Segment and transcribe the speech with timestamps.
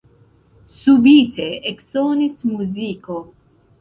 [0.77, 3.23] Subite eksonis muziko!